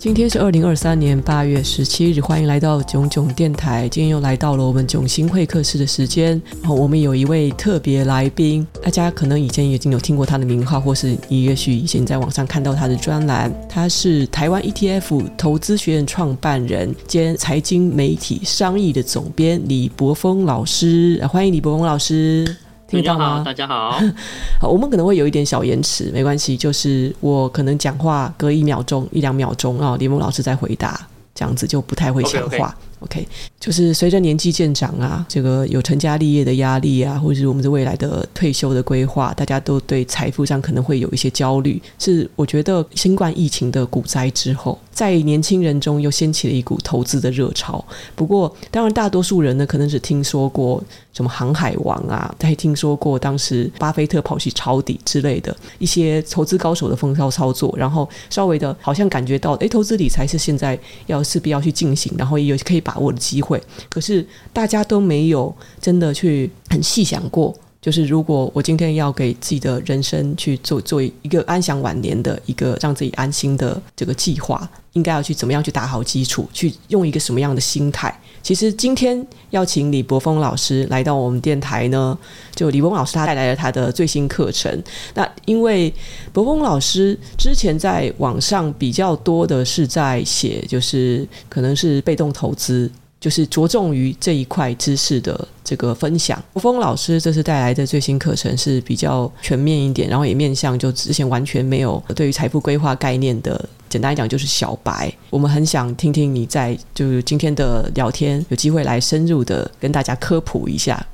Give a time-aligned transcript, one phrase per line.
[0.00, 3.86] 今天是二零二三年八月十七日，欢迎来到囧囧电台。
[3.86, 6.40] 今天又来到了我们囧星会客室的时间。
[6.62, 13.52] 然后我们有一位特别来宾，大家可能以前已经有听过他的名号，或是你也许以前在网上看到他的专栏。
[13.68, 21.22] 他是台湾 ETF 投资学院创办人兼财经媒体商议的总编李博峰老师。
[21.30, 22.56] 欢迎李博峰老师。
[22.90, 23.42] 听到吗？
[23.44, 24.00] 大家好，
[24.60, 32.76] 好，我们可能会有一点小延迟，没关系，就是我可能讲话隔一秒钟、一两秒钟啊，李柏锋老师在回答，这样子就不太会讲话。
[32.98, 33.26] OK，
[33.58, 41.80] 就是随着年纪渐长啊，这个有成家立业的压力啊，或者是我们的未来的退休的规划，大家都对财富上可能会有一些焦虑。
[41.98, 47.82] 是我觉得新冠疫情的股灾之后，在年轻人中又掀起了一股投资的热潮。
[48.14, 50.84] 不过，当然大多数人呢，可能只听说过
[51.20, 60.76] 什么航海王啊，还听说过当时巴菲特跑去抄底之类的一些投资高手的风骚操作，然后稍微的好像感觉到，哎，投资理财是现在
[61.06, 62.80] 要势必要去进行，然后也有可以。
[62.82, 67.54] 把握的机会，可是大家都没有真的去很细想过。
[67.78, 78.18] 就是如果我今天要给自己的人生去做做一个安享晚年的一个让自己安心的这个计划，应该要去怎么样去打好基础，去用一个什么样的心态？
[78.42, 82.16] 其实今天邀请李柏峰老师来到我们电台呢，
[82.54, 84.82] 就李柏锋老师他带来了他的最新课程。
[85.14, 85.92] 那因为
[86.32, 92.90] 柏峰老师之前在网上比较多的是在写，就是可能是被动投资。
[93.20, 96.42] 就是着重于这一块知识的这个分享。
[96.54, 105.12] 柏峰老师这次带来的最新课程是比较全面一点，然后也面向就之前完全没有对于财富规划概念的，简单来讲就是小白。
[105.28, 111.04] 我们很想听听你在就是今天的聊天，有机会来深入的跟大家科普一下。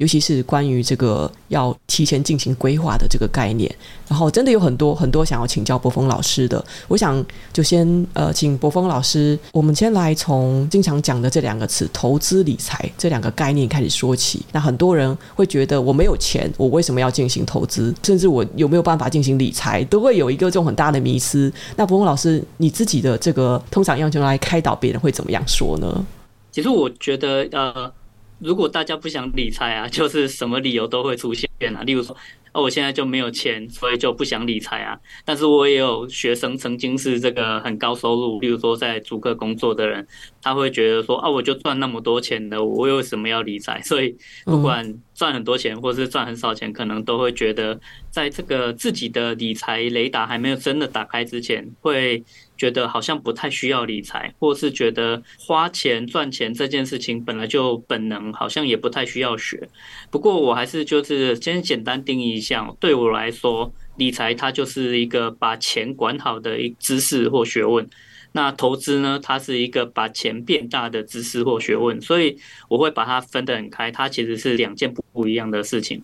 [0.00, 3.70] 尤其是关于这个要提前进行规划的这个概念，
[4.08, 6.64] 然后真的有很多很多想要请教博峰老师的。
[6.88, 14.42] 我想就先呃，请博峰老师，我们先来从经常讲的这两个词“投资理财”这两个概念开始说起。
[14.52, 17.94] 那很多人会觉得我没有钱，我为什么要进行投资？
[18.02, 21.52] 甚至我有没有办法进行理财，都会有一个这种很大的迷思。
[21.76, 26.06] 那博峰老师，你自己的这个通常要求来开导别人会怎么样说呢？
[26.50, 27.92] 其实我觉得呃。
[28.40, 31.82] 如果大家不想理财啊， 就是什么理由都会出现啊。
[31.82, 32.16] 例如说，
[32.52, 34.98] 哦，我现在就没有钱，所以就不想理财啊。
[35.24, 40.06] 但是我也有学生曾经是这个很高收入，例如说在竹科工作的人，
[40.42, 43.80] 他会觉得说，啊，我就赚那么多钱的，我为什么要理财？
[43.84, 47.78] 所以不管赚很多钱或是赚很少钱，可能都会觉得，
[48.10, 52.24] 在这个自己的理财雷达还没有真的打开之前，会。
[52.60, 59.66] 觉得好像不太需要理财，或是觉得花钱赚钱这件事情本来就本能，好像也不太需要学。
[60.10, 67.88] 不过我还是就是先简单定义一下，对我来说，理财它就是一个把钱管好的一知识或学问。
[68.32, 71.98] 那投资呢，它是一个把钱变大的知识或学问。
[72.02, 72.36] 所以
[72.68, 76.02] 我会把它分得很开，它其实是两件不一样的事情。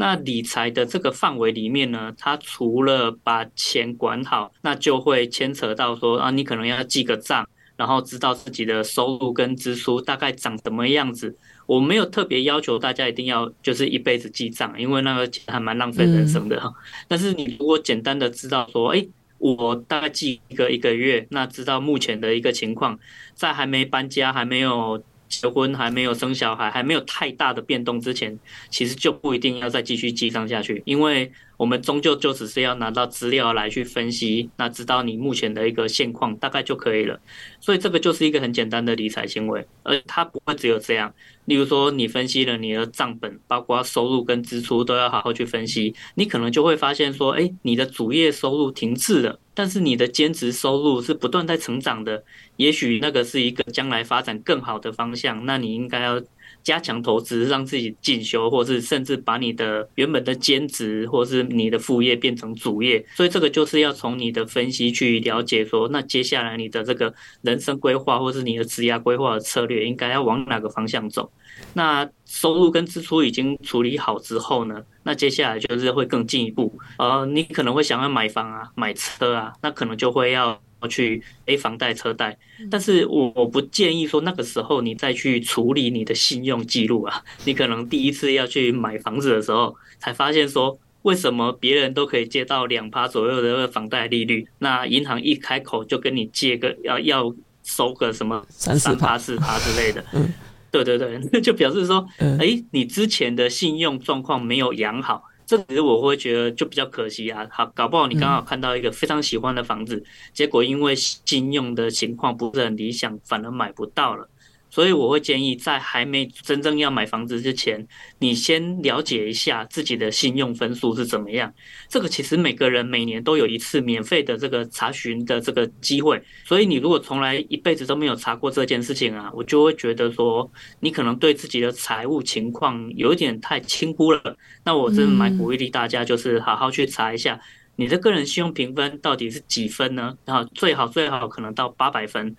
[0.00, 7.44] 那理财的这个范围里面呢，它除了把钱管好，那就会牵扯到说啊，你可能要记个账，
[7.76, 11.36] 然后知道自己的收入跟支出大概长什么样子。
[11.66, 16.72] 我没有特别要求大家一定要就是一辈子记账，因为那个还蛮浪费人生的哈。
[17.08, 22.96] 但是你如果简单的知道说，诶，我大概记一个一个月，那知道目前的一个情况，
[23.34, 25.02] 在还没搬家，还没有。
[25.28, 28.38] 结婚还没有生小孩，还没有太大的变动之前，
[28.70, 37.20] 其实就不一定要再继续记账下去，因为我们终究就只是要拿到资料来去分析，那知道你目前的一个现况大概就可以了。
[37.60, 41.12] 所以这个就是一个很简单的理财行为，而它不会只有这样。
[41.46, 52.22] 例如说，你分析了你的账本，包括收入跟支出都要好好去分析，你可能就会发现说，哎，你的主业收入停滞了，但是你的兼职收入是不断在成长的，
[52.56, 56.22] 也许那个是一个将来发展更好的方向，那你应该要。
[56.62, 63.04] 加强投资，让自己进修，或是甚至把你的原本的兼职或是你的副业变成主业。
[63.14, 67.12] 所以这个就是要从你的分析去了解说，那接下来你的这个
[67.42, 71.30] 人生规划或是你的职业规划的策略应该要往哪个方向走。
[71.74, 76.78] 那收入跟支出已经处理好之后呢，那接下来就是会更进一步。
[76.98, 80.60] 呃，你可能会想要买房啊，买车啊，那可能就会要。
[80.86, 82.36] 去诶房贷车贷，
[82.70, 87.24] 但是我我不建议说那个时候你再去处理你的信用记录啊。
[87.44, 97.34] 你可能第一次要去买房子的时候，才发现说为什么别人都可以借到两趴左右的房贷利率，那银行一开口就跟你借个要要
[97.64, 100.04] 收个什么三趴四趴之类的。
[100.12, 100.32] 嗯，
[100.70, 102.06] 对对对， 就表示说，
[102.38, 105.24] 哎，你之前的信用状况没有养好。
[105.48, 107.48] 这其实我会觉得就比较可惜啊。
[107.50, 110.04] 好，搞不好你刚好看到一个非常喜欢的房子，嗯、
[110.34, 114.28] 结果因为信用的情况不是很理想，反而买不到了。
[114.70, 117.86] 所以我会建议，在还没真正要买房子之前，
[118.18, 121.52] 你先了解一下自己的信用分数是怎么样。
[121.88, 126.22] 这个其实每个人每年都有一次免费的这个查询的这个机会。
[126.44, 130.50] 所以你如果从来一辈子都没有查过这件事情啊，我就会觉得说，
[130.80, 134.36] 你可能对自己的财务情况有一点太轻忽了。
[134.64, 137.40] 那我真的蛮鼓励大家，就是好好去查一下
[137.76, 140.14] 你的个人信用评分到底是几分呢？
[140.24, 142.36] 然后最好最好可能到八百分。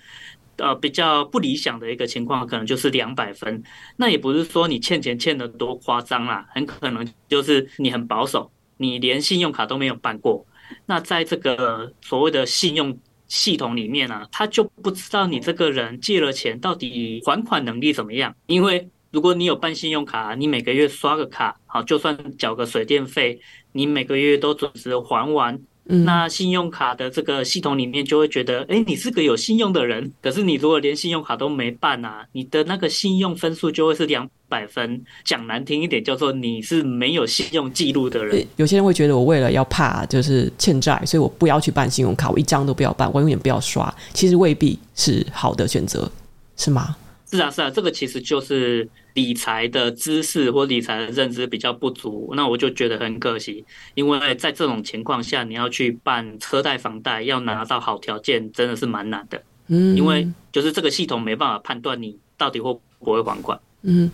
[0.59, 3.63] 呃，比较不理想的一个情况，可能就是两百分。
[3.97, 10.45] 那也不是说你欠钱欠得多夸张啦，很可能就是你很保守，你连信用卡都没有办过。
[10.85, 12.95] 那在这个所谓的信用
[13.27, 18.35] 系统里面呢、啊，他就不知道你这个人借了钱到底还款能力怎么样。
[18.45, 23.39] 因为如果你有办信用卡，你每个月刷个卡，好，就算缴个水电费，
[23.71, 25.59] 你每个月都准时还完。
[25.91, 30.11] 那信用卡的这个系统里面就会觉得，哎，你是个有信用的人。
[30.21, 35.03] 可是你如果连信用卡都没办啊，你的那个信用分数就会是两百分。
[35.25, 38.45] 讲难听一点，叫做你是没有信用记录的人。
[38.57, 43.91] 有些人会觉得，我为了要怕就是欠债，所以我不要去办信用卡，我一张都不要办，我永远不要刷。
[44.13, 46.11] 其实未必是好的选择，
[46.55, 46.95] 是吗？
[47.31, 48.87] 是啊，是啊，这个其实就是。
[49.13, 53.65] 理财的知识或理财的认知比较不足，那我就觉得很可惜。
[53.95, 59.41] 因为在这种情况下，你要去办车贷、房贷，要拿到好条件，真的是蛮难的。
[59.67, 63.59] 嗯，因为就是这个系统没办法判断你到底会不会还款。
[63.83, 64.11] 嗯，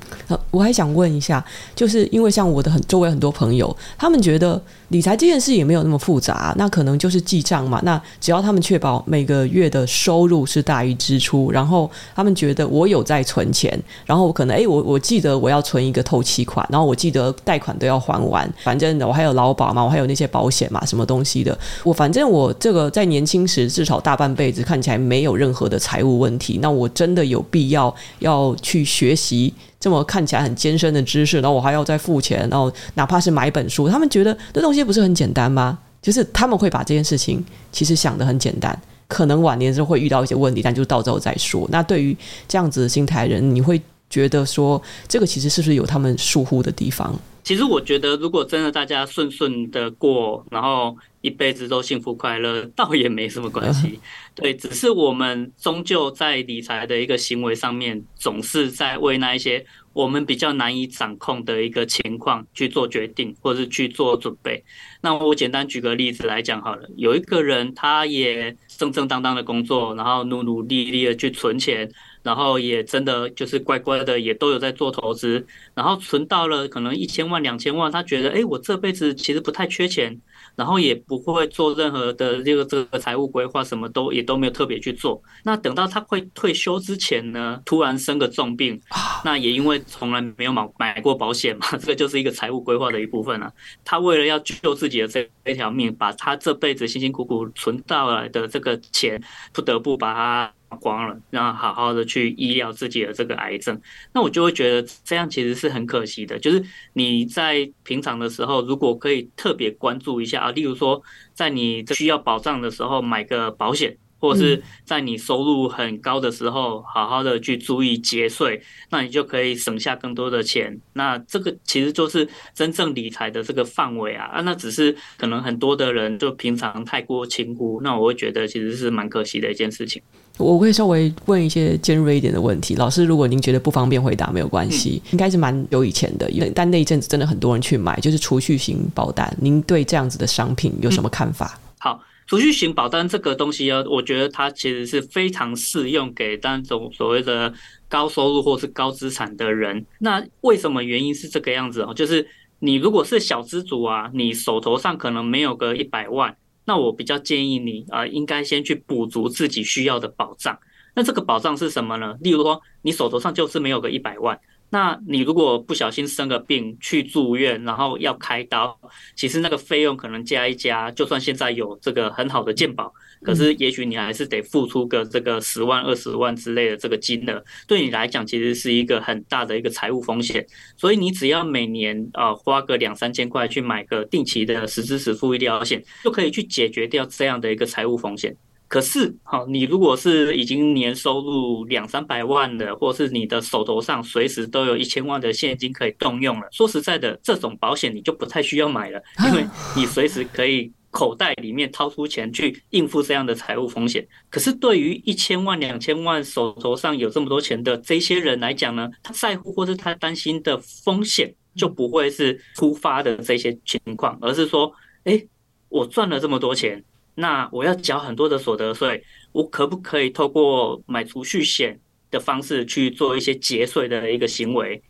[0.52, 7.82] 我还想问一下，就是因为像我的很周围很多朋友，他们觉得理财这件事也没有那么复杂，那可能就是记账嘛。
[7.84, 13.76] 那只要他们确保每个月的收入是大于支出，然后他们觉得我有在存钱，
[14.06, 29.52] 然后我可能诶，我我记得我要存一个透期款，然后我记得贷款都要还完，反正我还有劳保嘛，我还有那些保险嘛，什么东西的，我反正我这个在年轻时至少大半辈子看起来没有任何的财务问题，那我真的有必要要去学习。
[29.80, 35.78] 这么看起来很艰深的知识，然后我还要再付钱，然后哪怕是买本书，他们觉得这东西不是很简单吗？
[36.02, 41.68] 就是他们会把这件事情其实想得很简单，可能晚年时候会遇到一些问题，但就到时候再说。
[41.72, 42.16] 那对于
[42.48, 47.18] 这样子的心态人，你会觉得说这个其实是不是有他们疏忽的地方？
[47.46, 54.00] 其实我觉得，如果真的大家顺顺的过，然后一辈子都幸福快乐，倒也没什么关系。
[54.34, 59.64] 对，只是我们终究在理财的一个行为上面，总是在为那一些
[59.94, 64.64] 我们比较难以掌控的一个情况去做决定，或是去做准备。
[65.00, 71.88] 那我简单举个例子来讲好了，有一个人他也正正当当的工作，然后努努力力的去存钱。
[72.26, 75.46] 然后也真的就是乖乖的，也都有在做投资，
[75.76, 80.20] 然后存到了可能一千万、两千万，他觉得，哎，我这辈子其实不太缺钱，
[80.56, 85.22] 然后也不会做任何的这个这个财务规划，什么都也都没有特别去做。
[85.44, 88.82] 那等到他快退休之前呢，突然生个重病，
[89.24, 93.54] 那也因为从来没有买买过保险嘛， 这个就是一个财务规划的一部分啊。
[93.84, 99.22] 他为了要救自己的这这条命，把他这辈子辛辛苦苦存到来的这个钱，
[99.54, 100.52] 不得不把它。
[100.76, 103.80] 光了，然后好好的去医疗自己的这个癌症，
[104.14, 106.38] 那我就会觉得这样其实是很可惜的。
[106.38, 106.64] 就是
[106.94, 111.02] 你在平常的时候，如果可以特别关注一下啊，例如说
[111.34, 113.98] 在你需要保障的时候买个保险。
[114.18, 120.76] 或是在你收入很高的时候，好好的去注意节税，那你就可以省下更多的钱。
[120.94, 130.02] 那这个其实就是真正理财的这个范围啊啊，那只是可能很多的人就平常太过轻忽，那我会觉得其实是蛮可惜的一件事情。
[130.38, 139.36] 我会稍微问一些尖锐一点的问题，老师，如果您觉得不方便回答，没有关系，嗯、应该是蛮久以前的，因为但那一阵子真的很多人去买，就是储蓄型保单。
[139.40, 141.58] 您对这样子的商品有什么看法？
[141.58, 142.04] 嗯、好。
[142.28, 147.54] 储蓄型保单这个东西啊，我觉得它其实是非常适用给那种所谓的
[147.88, 149.86] 高收入或是高资产的人。
[150.00, 151.94] 那为什么原因是这个样子哦？
[151.94, 152.28] 就是
[152.58, 160.60] 你如果是小资族啊，你手头上可能没有个一百万，那我比较建议你啊，应该先去补足自己需要的保障。
[160.96, 162.18] 那这个保障是什么呢？
[162.22, 164.40] 例如说，你手头上就是没有个一百万。
[164.76, 168.78] 那你如果不小心生个病去住院，然后要开刀，
[169.16, 180.46] 其实那个费用可能加一加，就算现在有这个很好的健保，可是也许你还是得付出个这个十万、二十万之类的这个金额，对你来讲其实是一个很大的一个财务风险。
[180.76, 188.36] 所以你只要每年啊花个两三千块去买个定期的实支实付医疗险，就可以去解决掉这样的一个财务风险。
[188.68, 199.46] 可是，好，你如果是已经年收入两三百万的，或是你的手头上随时都有一千万的现金可以动用了，说实在的，这种保险你就不太需要买了，因为
[199.78, 204.06] 你随时可以口袋里面掏出钱去应付这样的财务风险。
[204.32, 214.72] 可是，对于一千万、两千万手头上有这么多钱的这些人来讲呢，他在乎或是他担心的风险就不会是突发的这些情况，而是说，
[215.04, 215.24] 哎，
[215.70, 216.84] 我赚了这么多钱。
[217.16, 221.80] 那我要缴很多的所得税，我可不可以透过买储蓄险
[222.12, 224.82] 的方式去做一些节税的一个行为？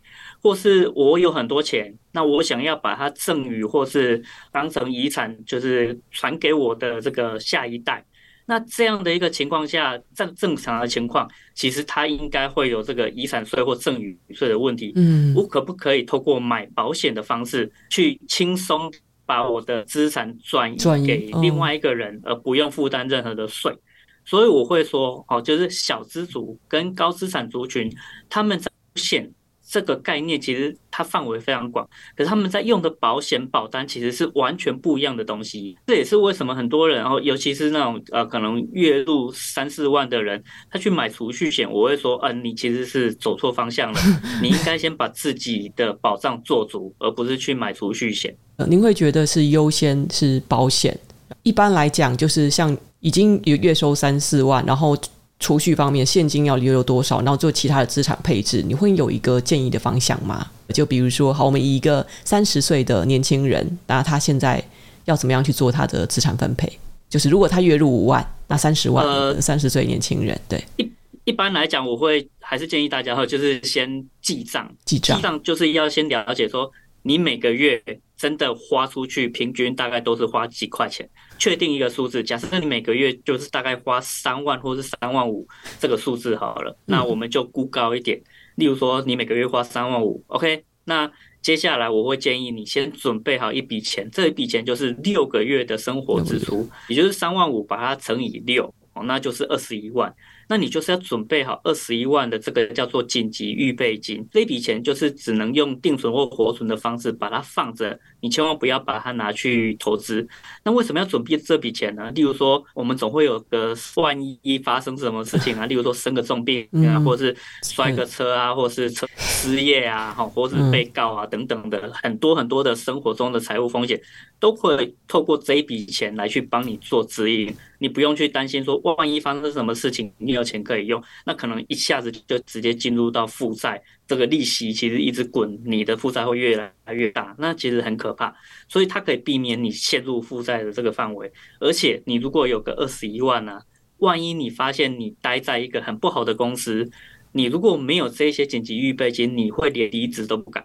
[0.42, 8.04] 或是我有很多钱，那我想要把它赠与或是当成遗产，就是传给我的这个下一代。
[8.48, 14.92] 那这样的一个情况下，正正常的情况，其实它应该会有这个遗产税或赠与税的问题。
[14.94, 18.92] 嗯，我可不可以透过买保险的方式去轻松？
[19.26, 23.76] 把我的资产转移给另外一个人，而不用负担任何的税，
[24.24, 27.92] 所以我会说，哦，就是小资族跟高资产族群，
[28.30, 29.30] 他们在险
[29.76, 35.76] 这个概念其实它范围非常广，可是他们在用的保险保单其实是完全不一样的东西。
[35.86, 44.00] 这也是为什么很多人，然后尤其是那种呃可能月入三四万的人，他去买储蓄险，我会说，嗯，你其实是走错方向了，
[44.40, 48.34] 你应该先把自己的保障做足，而不是去买储蓄险。
[48.66, 50.98] 您会觉得是优先是保险？
[51.42, 54.96] 一般来讲，就是像已经有月收三四万，然后
[55.38, 60.46] 储蓄方面现金要留有多少，然后做其他的资产配置，你会有一个建议的方向吗？
[60.74, 64.62] 就比如说，好，我们以一个三十岁的年轻人，那他现在
[65.04, 66.70] 要怎么样去做他的资产分配？
[67.08, 70.62] 就是如果他月入五万，那三十万，呃，三十岁年轻人，对。
[70.76, 70.90] 一
[71.24, 76.70] 一般来讲，我会还是建议大家哈，就是先记账，记账，记账就是要先了解说。
[77.02, 77.80] 你每个月
[78.18, 81.08] 真的花出去，平均大概都是花几块钱？
[81.38, 85.46] 确定一个数字，假设你每个月就是大概花三万或是三万五
[85.78, 88.20] 这个数字好了，那我们就估高一点。
[88.56, 90.64] 例如说，你每个月花三万五，OK？
[90.84, 91.10] 那
[91.42, 100.14] 接下来我会建议你先准备好一笔钱，这一笔钱就是六个月的生活支出，也就是三万五把它乘以六，哦，那就是二十一万。
[100.48, 110.26] 那你就是要准备好二十一万的这个叫做紧急预备金，这笔钱就是只能用定存或活存的方式把它放着，你千万不要把它拿去投资。
[110.64, 112.10] 那为什么要准备这笔钱呢？
[112.12, 124.00] 例如说，我们总会有个万一发生什么事情啊， 例如说生个重病啊，或是摔个车啊，或是车失业啊，好，或是被告啊等等的很多很多的生活中的财务风险，
[124.38, 127.54] 都会透过这一笔钱来去帮你做指引。
[127.78, 138.34] 你不用去担心说，万一发生什么事情，你有钱可以用，那可能一下子就直接进入到负债，这个利息其实一直滚，你的负债会越来越大，那其实很可怕。
[138.68, 141.30] 所以它可以避免你陷入负债的这个范围。
[141.60, 143.60] 而且你如果有个二十一万呢、
[143.98, 146.90] 万一你发现你待在一个很不好的公司，
[147.32, 150.64] 你如果没有这些紧急预备金，你会连离职都不敢。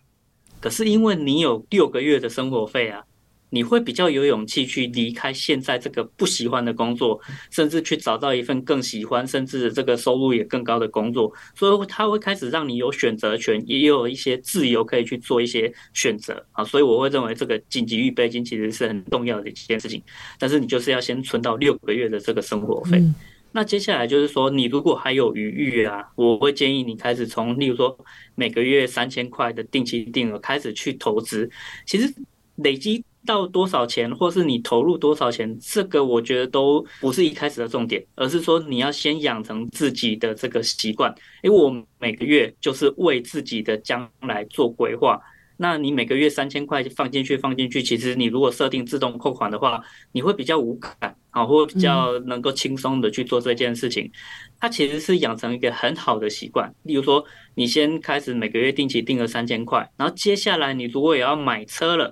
[0.62, 3.04] 可是因为你有六个月的生活费啊。
[3.54, 7.20] 你会比较有勇气去离开现在这个不喜欢的工作，
[7.52, 11.32] 甚至去找到一份更喜欢，甚至这个收入也更高的工作。
[11.54, 16.64] 所以他会开始让你有选择权，也有一些自由可以去做一些选择啊。
[16.64, 20.02] 所以我会认为这个紧急预备金其实是很重要的一件事情。
[20.40, 23.04] 但是你就是要先存到六个月的这个生活费。
[23.52, 28.00] 那接下来就是说，你如果还有余裕啊，我会建议你开始从，例如说
[28.34, 31.52] 每个月三千块的定期定额开始去投资。
[31.86, 32.10] 其实
[32.56, 33.04] 累积。
[33.26, 41.14] 到多少钱，或是你投入多少钱，这个我觉得都不是一开始的重点，而是说你要先养成自己的这个习惯。
[41.44, 45.20] 因为我每个月就是为自己的将来做规划。
[45.58, 49.80] 那你每个月三千块放进去，放进去，其实你如果设定自动扣款的话，
[50.12, 54.12] 你会比较无感啊，或比较能够轻松的去做这件事情。
[54.60, 56.74] 它其实是养成一个很好的习惯。
[56.82, 57.24] 例如说，
[57.54, 62.12] 你先开始每个月定期定额三千块，然后接下来你如果也要买车了。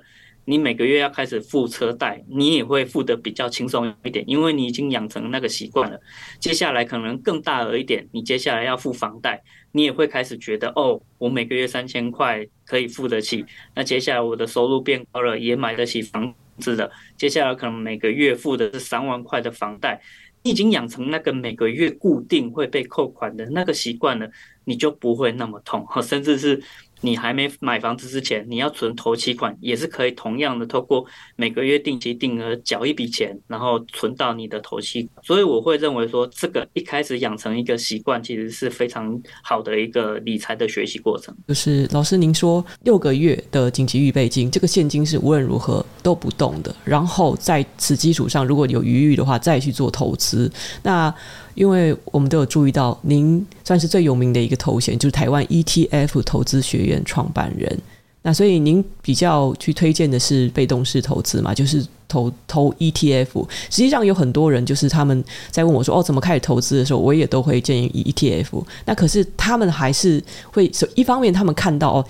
[0.50, 6.02] 你每个月要开始付车贷，你也会付得比较轻松一点，因为你已经养成那个习惯了。
[6.40, 9.40] 接下来可能更大额一点，你接下来要付房贷，
[9.72, 13.46] 你也会开始觉得哦，我每个月三千块可以付得起。
[13.76, 16.90] 那接下来我的收入变高了，也买得起房子了。
[17.16, 20.02] 接下来可能每个月付的是三万块的房贷，
[20.42, 24.28] 你已经养成那个每个月固定会被扣款的那个习惯了，
[24.66, 26.60] 你就不会那么痛，甚至是
[27.02, 35.08] 你还没买房子之前，你要存头期款，也是可以同样的透过每个月定期定额缴一笔钱，然后存到你的头期。
[35.24, 41.36] 所以我会认为说，这个一开始养成一个习惯，其实是非常好的一个理财的学习过程。
[41.48, 50.52] 就是老师您说六个月的紧急预备金，这个现金是无论如何都不动的，然后在此基础上，如果有余裕的话，再去做投资。
[50.84, 51.14] 那
[51.56, 57.80] 因为我们都有注意到，您算是最有名的一个头衔，就是台湾 ETF 投资学院创办人。
[58.22, 61.54] 那所以您比较去推荐的是被动式投资嘛？
[61.54, 63.48] 就是投投 ETF。
[63.70, 72.06] 实际上有很多人就是他们在问我说：“哦，怎么开始投资的时候，我也都会建议 ETF。”那可是他们还是会，一方面他们看到哦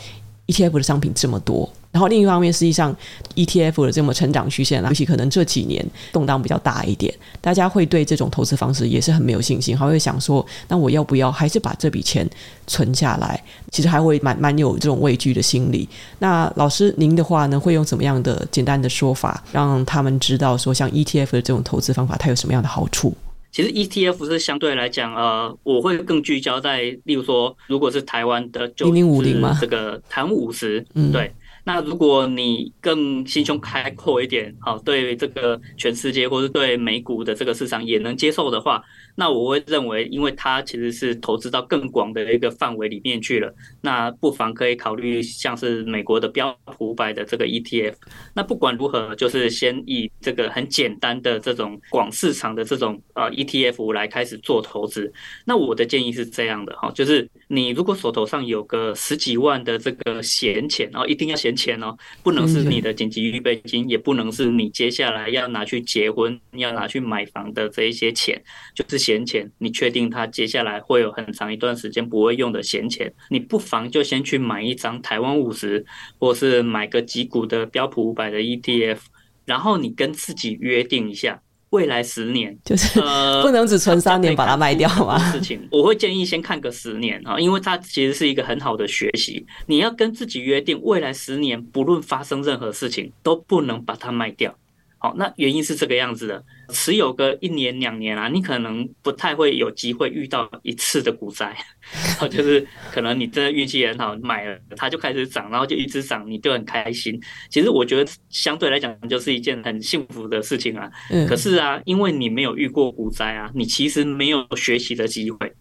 [0.48, 1.70] ，ETF 的商品这么多。
[1.92, 2.96] 然后另一方面，实际上
[3.36, 12.30] ETF 的这么成长曲线，尤其可能这几年动荡比较大一点，大家会对这种投资方式也是很没有信心，还会想说，那我要不要还是把这笔钱
[12.68, 13.44] 存下来？
[13.72, 15.90] 其实还会蛮蛮有这种畏惧的心理。
[16.20, 23.16] 那老师您的话呢，会用怎么样的简单的说法，让他们知道说，像 ETF 的这种投资方法，它有什么样的好处？
[23.52, 31.34] 其实 ETF 是相对来讲，呃，我会更聚焦在，例如说，如果是台湾的，就零零五零嘛，这个台湾五十，嗯，对。
[31.70, 38.84] 那如果你更心胸开阔一点，好， 对这个全世界或是对美股的这个市场也能接受的话，
[39.14, 47.94] 那我会认为，因为它其实是投资到更广的一个范围里面去了，那不妨可以考虑像是美国的标普五百的这个 ETF。
[48.34, 55.14] 那不管如何，就是先以这个很简单的这种广市场的这种呃 ETF 来开始做投资。
[55.46, 61.56] 那我的建议是这样的哈，就是你如果手头上有个十几万的这个闲钱，然后一定要闲。
[61.60, 68.42] 钱哦，不能是你的紧急预备金，也不能是你接下来要拿去结婚、要拿去买房的这一些钱，
[68.74, 69.50] 就是闲钱。
[69.58, 75.86] 你确定他接下来会有很长一段时间不会用的闲钱，你不妨就先去买一张台湾五十，
[76.18, 79.00] 或是买个几股的标普五百的 ETF，
[79.46, 81.42] 然后你跟自己约定一下。
[81.72, 83.00] 未来十年就是
[83.44, 85.20] 不能只存三年把它卖掉嘛？
[85.32, 89.46] 事情我会建议先看个十年啊，因为它其实是一个很好的学习。
[89.68, 94.56] 你要跟自己约定，未来十年不论发生任何事情，都不能把它卖掉。
[94.98, 101.46] 好，那原因是这个样子的，持有个一年两年啊，你可能不太会有机会遇到一次的股灾，
[101.94, 107.20] 然 后就是可能你真的运气很好，买了它就开始涨，然后就一直涨，你就很开心。
[107.50, 110.90] 其实我觉得相对来讲就是一件很幸福的事情啊。
[111.28, 115.52] 可是啊，因为你没有遇过股灾啊，你其实没有学习的机会。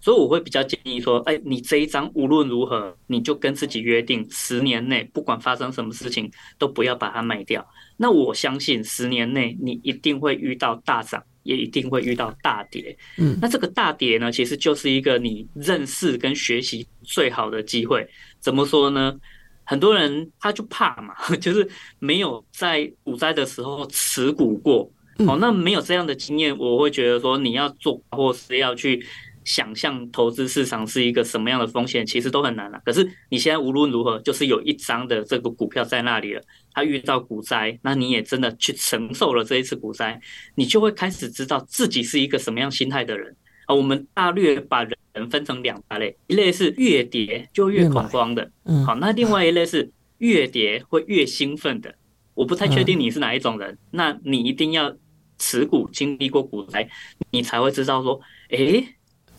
[0.00, 7.64] 所以我会比较建议说，哎，你这一张无论如何，你就跟自己约定，十年内不管发生什么事情，都不要把它卖掉。
[7.98, 12.96] 那我相信十年内你一定会遇到大涨，也一定会遇到大跌。
[13.18, 18.08] 嗯，那这个大跌呢，其实就是一个你认识跟学习最好的机会。
[18.38, 19.14] 怎么说呢？
[19.64, 24.90] 很多人他就怕嘛， 就是没有在股灾的时候持股过。
[25.26, 29.04] 哦，那没有这样的经验，我会觉得说你要做或是要去。
[29.52, 32.82] 想象投资市场是一个什么样的风险，其实都很难了啊。
[32.84, 36.40] 可是你现在无论如何，就是有一张的这个股票在那里了，
[36.72, 40.20] 它遇到股灾，那你也真的去承受了这一次股灾，
[40.54, 43.34] 你就会开始知道自己是一个什么样心态的人
[43.66, 43.74] 啊。
[43.74, 48.48] 我们大略把人分成两大类，一类是越跌就越恐慌的，
[48.86, 51.92] 好，那另外一类是越跌会越兴奋的。
[52.34, 54.96] 我不太确定你是哪一种人，那你一定要
[55.38, 56.88] 持股经历过股灾，
[57.32, 58.86] 你才会知道说，诶。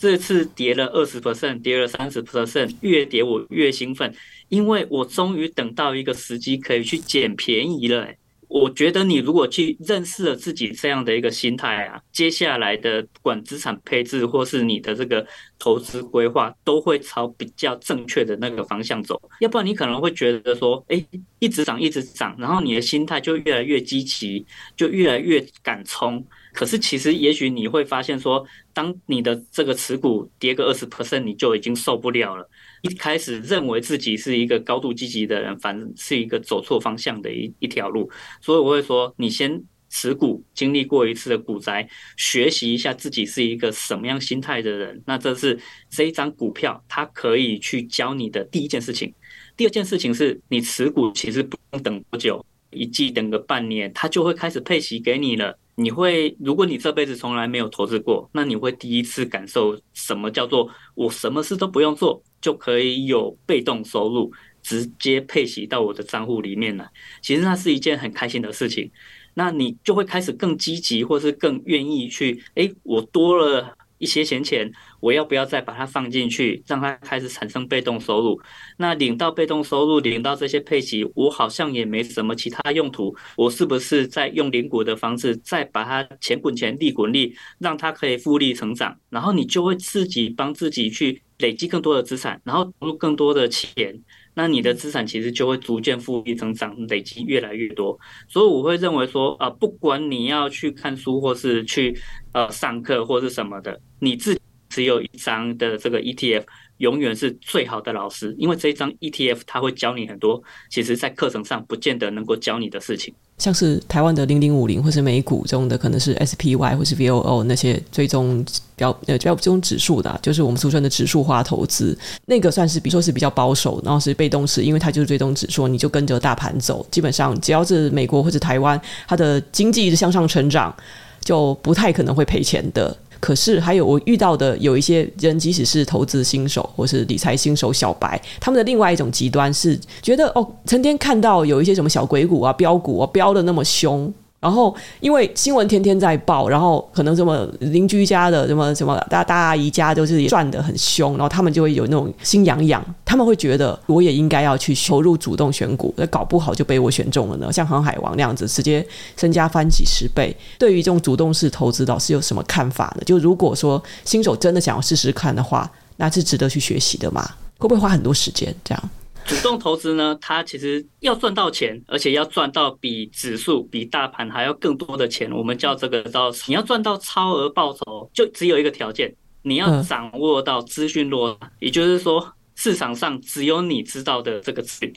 [0.02, 4.12] 这次跌了二十 percent，跌了三十 percent，越跌我越兴奋，
[4.50, 8.08] 因为我终于等到一个时机可以去捡便宜了。
[8.48, 15.24] 我觉得你如果去认识了自己这样的一个心态啊，接下来的管资产配置或是你的这个
[15.60, 19.22] 投资规划，都会朝比较正确的那个方向走。
[19.40, 21.06] 要不然你可能会觉得说，哎，
[21.38, 24.44] 一直涨一直涨，然后你的心态就越来越积极，
[24.76, 26.26] 就越来越敢冲。
[26.54, 32.50] 可是其实也许你会发现说，当你的这个持股跌个二十 percent，你就已经受不了了。
[32.82, 38.10] 一开始认为自己是一个高度积极的人，反正是一个走错方向的一一条路。
[38.42, 41.88] 所以我会说，你先持股，经历过一次的股灾，
[42.18, 45.02] 学习一下自己是一个什么样心态的人。
[45.06, 45.60] 那这是
[45.90, 49.14] 这一张股票，它可以去教你的第一件事情。
[49.56, 55.58] 第二件事情是你持股其实不用等多久，一季等个半年，它就会开始配息给你了。
[55.76, 64.32] 你会，如果你这辈子从来没有投资过，那你会第一次感受什么叫做我什么事都不用做就可以有被动收入
[64.62, 66.88] 直接配息到我的账户里面来。
[67.22, 68.92] 其实那是一件很开心的事情，
[69.34, 78.42] 那你就会开始更积极，或是更愿意去，诶，我多了一些闲钱，我要不要再把它放进去，让它开始产生被动收入？
[78.78, 88.98] 那领到被动收入，领到这些配息，我好像也没什么其他用途，我是不是再用领股的方式，再把它钱滚钱，利滚利，让它可以复利成长？
[89.10, 94.02] 然后你就会自己帮自己去累积更多的资产，然后投入更多的钱。
[94.34, 97.98] 那你的资产其实就会逐渐复利增长，累积越来越多。
[98.28, 101.98] 所以我会认为说，啊，不管你要去看书，或是去
[102.34, 104.38] 呃上课，或是什么的，你自
[104.72, 106.46] 只有一张的这个 ETF。
[106.82, 113.14] 永远是最好的老师，因为这一张 ETF 它会教你很多，其实在课程上不见得能够教你的事情。
[113.38, 118.44] 像是台湾的零零五零或是美股中的，可能是 SPY 或是 VOO 那些追踪
[118.76, 130.76] 标呃追踪指数的，啊，就是我们俗称的指数化投资，那个算是比如说是比较保守，然后是被动式，因为它就是追踪指数，你就跟着大盘走，基本上只要是美国或者台湾，它的经济一直向上成长，
[131.24, 132.98] 就不太可能会赔钱的。
[133.22, 144.12] 可是还有我遇到的有一些人，即使是投资新手或是理财新手小白，他们的另外一种极端是觉得哦，成天看到有一些什么小鬼股啊、标股啊标的那么凶。
[144.42, 157.54] 然后，因为新闻天天在报，然后可能什么邻居家的什么什么大大阿姨家都是赚得很凶，然后他们就会有那种心痒痒，他们会觉得我也应该要去投入主动选股，那搞不好就被我选中了呢。
[157.54, 158.84] 像航海王那样子，直接
[159.16, 160.36] 身家翻几十倍。
[160.58, 163.04] 对于这种主动式投资，老师有什么看法呢？
[163.06, 167.30] 就如果说新手真的想要试试看的话，那是值得去学习的吗？
[167.60, 168.90] 会不会花很多时间这样？
[169.32, 175.32] 主动投资呢，它其实要赚到钱，而且要赚到比指数、比大盘还要更多的钱。
[175.32, 184.94] 我们叫这个叫你要赚到超额报酬，就只有一个条件，你要掌握到资讯落差，也就是说市场上只有你知道的这个资讯。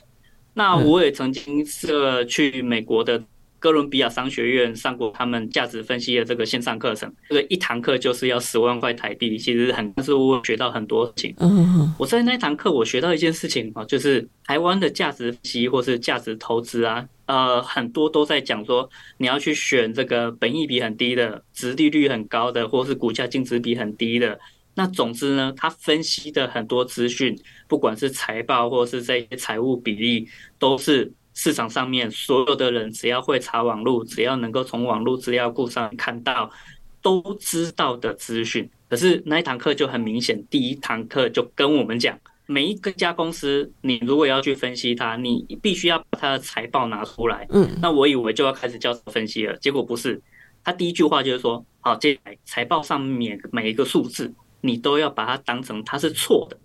[0.53, 3.23] 那我也曾经是去美国的。
[3.64, 11.35] 哥伦比亚商学院上过他们价值分析的这个线上课程，这个一堂课就是要十万块台币，其实很，但是我学到很多事情。
[11.38, 24.38] 嗯我在那堂课我学到一件事情啊，就是台湾的价值分析或是价值投资啊，呃，很多都在讲说你要去选这个本益比很低的、值利率很高的，或是股价净值比很低的。
[24.74, 27.35] 那总之呢，他分析的很多资讯，
[27.66, 31.11] 不管是财报或是这些财务比例，都是。
[31.35, 36.51] 市场上面所有的人，只要会查网络，只要能够从网络资料库上看到，
[37.03, 38.70] 都知道的资讯。
[38.88, 42.16] 可是那一堂课就很明显，第一堂课就跟我们讲，
[42.47, 47.47] 每一个家公司，你如果要去分析它，你必须要把它的财报拿出来。
[47.51, 50.23] 嗯，那我以为就要开始教分析了，结果不是。
[50.62, 56.57] 他第一句话就是说，好，接下来财报上面每一个数字，你都要把它当成它是错的，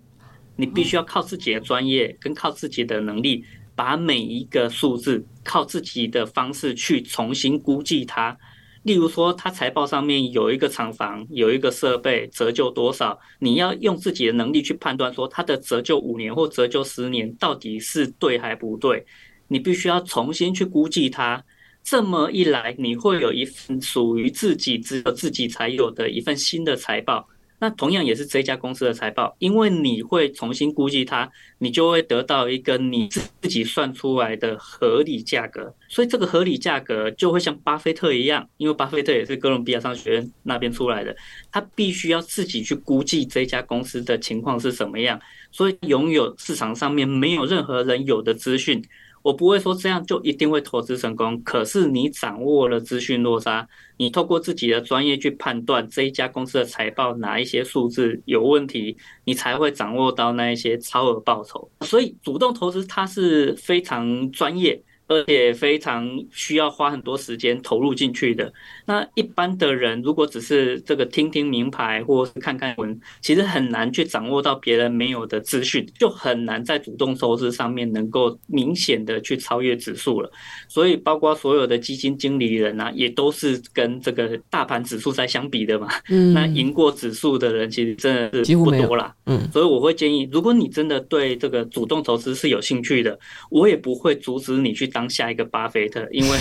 [0.56, 3.44] 你必须要靠自己的专业跟靠自己的能力。
[3.74, 8.36] 把每一个数字靠自己的方式去重新估计它，
[8.82, 19.04] 例如说，它财报上面有一个厂房，有一个设备折旧多少，你要用自己的能力去判断说它的折旧五年或折旧十年到底是对还不对，
[19.48, 21.42] 你必须要重新去估计它。
[21.82, 27.26] 这么一来，你会有一份属于自己只有自己才有的一份新的财报。
[27.60, 35.72] 那同样也是这家公司的财报，因为你会重新估计它，你就会得到一个你自己算出来的合理价格。
[35.88, 41.14] 所以这个合理价格就会像巴菲特一样，因为巴菲特也是哥伦比亚商学院那边出来的，
[41.52, 45.20] 他必须要自己去估计这家公司的情况是什么样，
[45.52, 48.82] 所以拥有市场上面没有任何人有的资讯。
[49.22, 61.70] 我不会说这样就一定会投资成功，可是你掌握了资讯落差，你透过自己的专业去判断这一家公司的财报哪一些数字有问题，你才会掌握到那一些超额报酬。
[61.82, 64.82] 所以主动投资它是非常专业。
[65.12, 68.52] 而且非常需要花很多时间投入进去的。
[68.90, 80.30] 那一般的人如果只是这个听听名牌或是看看文，其实很难去掌握到别人没有的资讯，就很难在主动投资上面能够明显的去超越指数了。
[80.68, 85.88] 所以，包括所有的基金经理人啊，也都是跟这个大盘指数在相比的嘛。
[86.10, 89.14] 嗯，那赢过指数的人其实真的是不多啦。
[89.24, 93.18] 嗯，所以我会建议，如果你真的对这个主动投资是有兴趣的，
[93.50, 94.90] 我也不会阻止你去。
[94.90, 96.36] 当下一个巴菲特，因为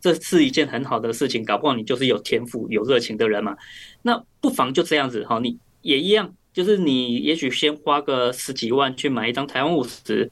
[0.00, 3.56] 这是一件很好的事情，搞不好你就是有天赋、有热情的人嘛。
[4.02, 10.30] 那不妨就这样子哈，你也一样，就是你也许先花个十几万去买一张台湾五十，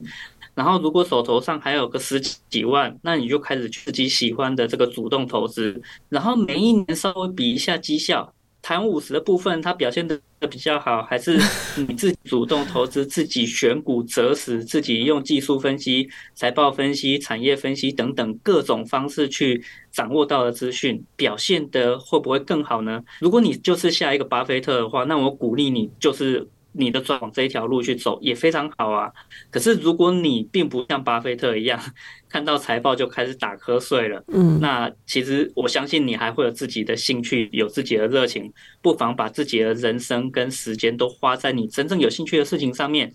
[0.55, 11.39] 然后如果手头上还有个十几万，那你就开始自己喜欢的这个主动投资，然后每一年稍微比一下绩效，谈五十的部分，它表现的比较好，还是
[11.77, 23.03] 你自己主动投资、自己选股择时、自己用技术分析、财报分析、产业分析等等各种方式去掌握到的资讯，表现的会不会更好呢？
[23.21, 26.47] 如果你就是下一个巴菲特的话，那我鼓励你就是。
[26.79, 29.13] 你的转往这一条路去走也非常好啊。
[29.51, 31.79] 可是如果你并不像巴菲特一样，
[32.31, 43.13] 看到财报就开始打瞌睡了，嗯，那其实我相信你还会有自己的兴趣，有自己的热情，不妨把自己的人生跟时间都花在你真正有兴趣的事情上面。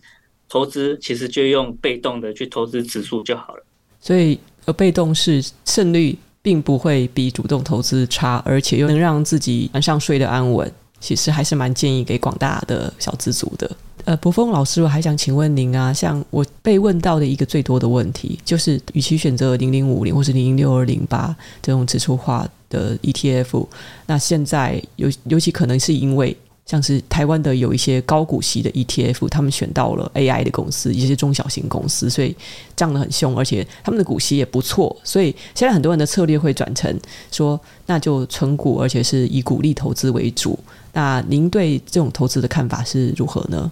[0.49, 3.65] 投资其实就用被动的去投资指数就好了。
[3.99, 10.71] 所以，呃，被动是胜率并不会比主动投资差，而且又能让自己晚上睡得安稳。
[11.03, 13.69] 其实还是蛮建议给广大的小资族的。
[14.05, 23.67] 呃，博峰老师，我还想请问您啊，像我被问到的一个最多的问题，就是与其选择零零五零或是零零六二零八这种指数化的 ETF，
[24.05, 26.35] 那现在尤尤其可能是因为。
[26.65, 32.33] 像是台湾的有一些高股息的 ETF，他们选到了 AI 的公司，一些中小型公司，所以
[32.73, 36.97] 涨得很凶，而且他们的股息也不错，所以现在很多人的策略会转成
[37.33, 40.57] 说，那就存股，而且是以股利投资为主。
[40.93, 43.69] 那您对这种投资的看法是如何呢？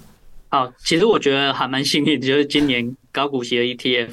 [0.49, 4.09] 好，其实我觉得还蛮幸运，就是今年高股息的 ETF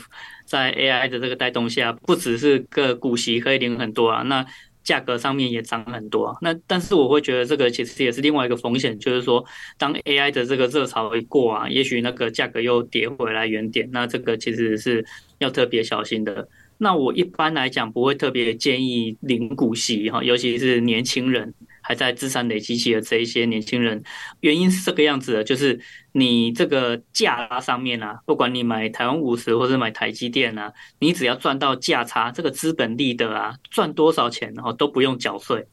[0.46, 4.46] 在 AI 的这个带动下，不只是个股息可以领很多啊，那。
[4.84, 9.44] 价格上面也涨很多，啊那但是我会觉得这个其实也是另外一个风险，就是说
[9.76, 15.04] 当 AI 的这个热潮一过啊，也许那个价格又跌回来原点，那这个其实是
[15.40, 16.48] 要特别小心的。
[16.78, 21.52] 那我一般来讲不会特别建议领股息哈，尤其是年轻人。
[21.88, 24.02] 还在资产累积期的这一些年轻人，
[24.40, 25.80] 原因是这个样子的，就是
[26.12, 35.66] 你这个价上面啊，不管你买台湾五十或者买台积电啊，你只要赚到价差，这个资本利得啊，赚多少钱然后都不用缴税。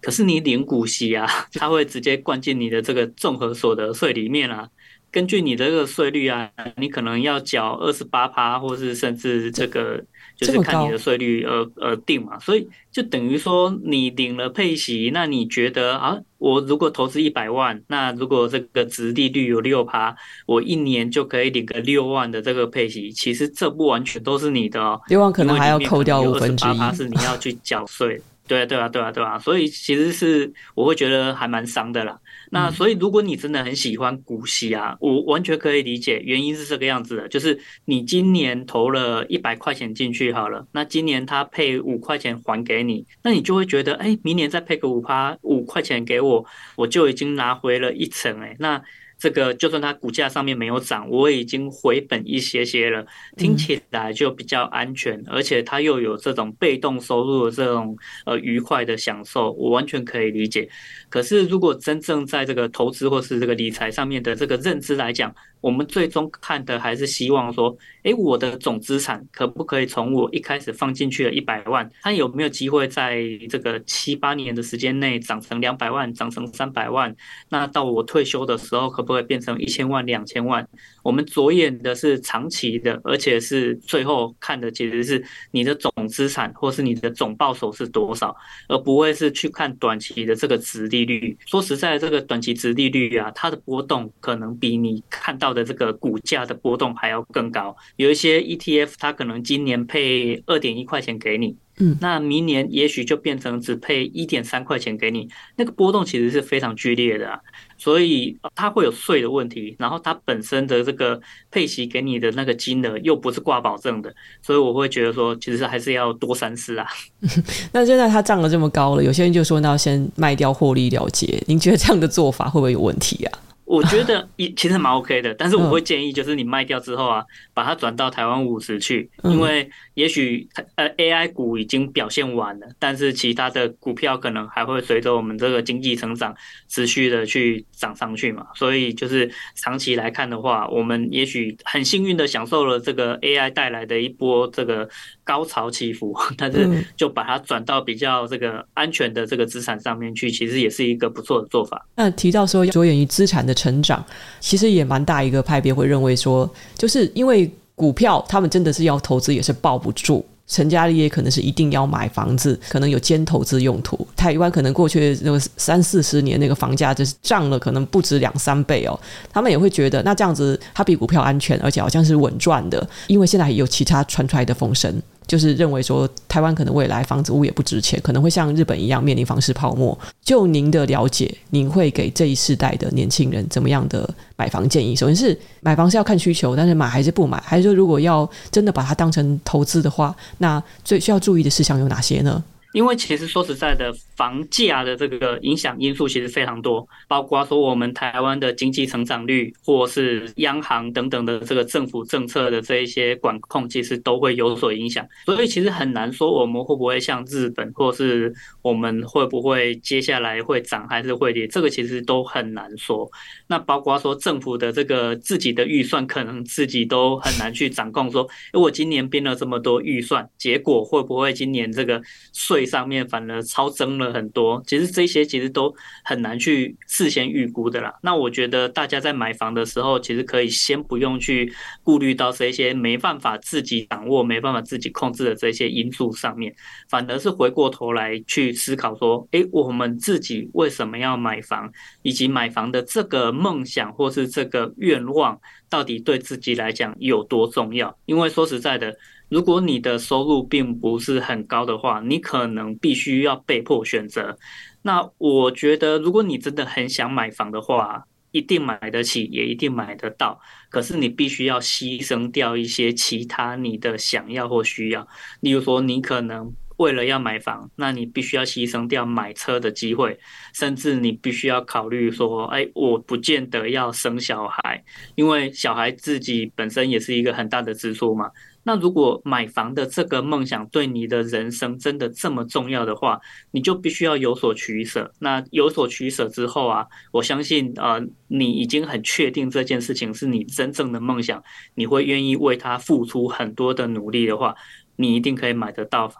[0.00, 4.66] 可是你领股息啊， 它会直接灌进你的这个综合所得税里面啊。
[5.10, 10.02] 根据你的这个税率啊，你可能要缴二十八趴，或是甚至这个
[10.38, 12.38] 就是看你的税率而而定嘛。
[12.38, 23.12] 所以就等于说，你领了配息，那你觉得啊，我如果投资一百万，那如果这个值利率有六趴，我一年就可以领个六万的这个配息。
[23.12, 28.18] 其实这不完全都是你的哦，六万可能还要扣掉五分之一，是你要去缴税。
[28.48, 32.18] 对啊，对啊，对啊，对啊，所以其实是我会觉得还蛮伤的啦。
[32.50, 46.44] 那所以如果你真的很喜欢股息啊，我完全可以理解，原因是这个样子的，就是你今年投了一百块钱进去好了，那今年他配五块钱还给你，那你就会觉得，哎，明年再配个五趴五块钱给我，
[46.76, 48.82] 我就已经拿回了一成哎，那。
[49.18, 53.04] 这个就算它股价上面没有涨，我已经回本一些些了，
[53.36, 60.68] 听起来就比较安全，而且它又有这种被动收入的这种呃愉快的享受，我完全可以理解。
[61.08, 77.14] 可是如果真正在这个投资或是这个理财上面的这个认知来讲，我们最终看的还是希望说，诶，我的总资产可不可以从我一开始放进去的一百万，它有没有机会在这个七八年的时间内涨成两百万，涨成三百万？
[77.48, 80.66] 那到我退休的时候，可不可以变成一千万、两千万？
[81.02, 88.36] 我们着眼的是长期的，而且是最后看的其实是你的总资产或是你的总报酬是多少，
[88.68, 91.36] 而不会是去看短期的这个殖利率。
[91.46, 97.76] 说实在，这个短期殖利率啊，它的波动可能比你看到的这个股价的波动还要更高。
[97.96, 101.56] 有一些 ETF，它可能今年配二点一块钱给你。
[101.80, 107.38] 嗯，那明年也许就变成只配一点三块钱给你，那个波动其实是非常剧烈的啊，
[107.76, 111.20] 所以它会有税的问题，然后它本身的这个
[111.52, 116.86] 配息给你的那个金额又不是挂保证的，所以我会觉得说，其实还是要多三思啊。
[117.70, 123.38] 那现在它涨了这么高了，有些人就说那要先卖掉获利了结，您觉得这样的做法会不会有问题啊？
[123.68, 136.34] 我觉得 一其实蛮 OK 的，但是我会建议就是你卖掉之后啊，把它转到台湾五十去，因为也许呃 AI 股已经表现完了，但是其他的股票可能还会随着我们这个经济成长
[136.68, 144.88] 持续的去涨上去嘛，所以就是长期来看的话，我们也许很幸运的享受了这个 AI 带来的一波这个
[145.28, 151.86] 高潮起伏， 但是就把它转到比较这个安全的这个资产上面去，其实也是一个不错的做法。
[151.96, 153.54] 那提到说着眼于资产的。
[153.58, 154.04] 成长
[154.38, 164.06] 其实也蛮大一个派别会认为说，就是因为股票他们真的是要投资，也是抱不住，成家立业可能是一定要买房子，可能有兼投资用途。
[164.14, 168.96] 台湾可能过去那个三四十年那个房价就是涨了，可能不止两三倍哦。
[169.32, 175.02] 他们也会觉得，那这样子它比股票安全，而且好像是稳赚的，因为现在有其他传出来的风声。
[175.28, 179.96] 就是认为说台湾可能未来房子物也不值钱，可能会像日本一样面临房市泡沫。
[180.24, 184.96] 就您的了解，您会给这一世代的年轻人怎么样的买房建议？
[184.96, 187.40] 首先是买房是要看需求，但是买还是不买？
[187.44, 192.42] 还是说如果要真的把它当成投资的话，那最需要注意的事项有哪些呢？
[192.72, 205.06] 因为其实说实在的，房价的这个影响因素其实非常多，包括说我们台湾的经济成长率，或是央行等等的这个政府政策的这一些管控，其实都会有所影响。
[205.24, 213.10] 所以其实很难说我们会不会像日本，或是我们会不会接下来会涨还是会跌，这个其实都很难说。
[213.48, 218.10] 那包括说政府的这个自己的预算，可能自己都很难去掌控。
[218.10, 222.00] 说，诶，我今年编了这么多预算，结果会不会今年这个
[222.32, 224.62] 税上面反而超增了很多？
[224.66, 227.94] 其实这些其实都很难去事先预估的啦。
[228.02, 231.50] 那我觉得大家在买房的时候，其实可以先不用去
[231.82, 236.54] 顾虑到这些没办法自己掌握、没办法自己控制的这些因素上面，
[236.90, 247.96] 反而是回过头来去思考说，诶，我们自己为什么要买房，以及买房的这个梦想或是这个愿望，到底对自己来讲有多重要？
[248.06, 248.96] 因为说实在的。
[249.30, 254.34] 如果你的收入并不是很高的话，你可能必须要被迫选择。
[254.80, 260.40] 那我觉得，如果你真的很想买房的话，一定买得起，也一定买得到。
[260.70, 265.06] 可是你必须要牺牲掉一些其他你的想要或需要。
[265.40, 270.18] 例如说，你可能为了要买房，那你必须要牺牲掉买车的机会，
[270.54, 274.82] 甚至你必须要考虑说，哎，我不见得要生小孩，
[275.14, 278.30] 因为小孩自己本身也是一个很大的支出嘛。
[278.62, 283.18] 那如果买房的这个梦想对你的人生真的这么重要的话，
[283.50, 285.10] 你就必须要有所取舍。
[285.18, 291.42] 那有所取舍之后啊，我相信呃，你已经很确定这件事情是你真正的梦想，
[291.74, 294.54] 你会愿意为他付出很多的努力的话，
[294.96, 296.12] 你一定可以买得到。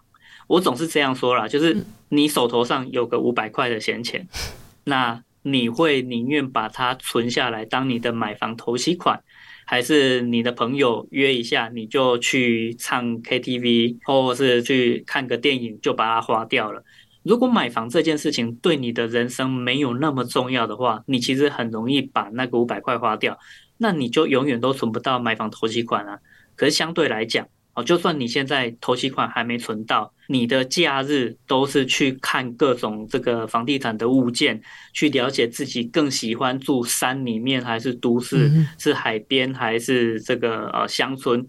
[0.48, 4.26] 我总是这样说啦，就是你手头上有个五百块的闲钱，
[4.84, 9.22] 那你会宁愿把它存下来当你的买房头期款？
[9.64, 16.82] 还是你的朋友约一下，你就去唱 KTV，或者是去看个电影，就把它花掉了。
[17.22, 23.38] 如果买房这件事情对你的人生没有那么重要的话，你其实很容易把那个五百块花掉，
[23.76, 26.18] 那你就永远都存不到买房头期款啊。
[26.56, 27.46] 可是相对来讲，
[27.82, 34.60] 就算你现在头期款还没存到，你的假日都是去看各种这个房地产的物件，
[34.92, 41.46] 去了解自己更喜欢住山里面还是都市，是海边还是这个呃乡村。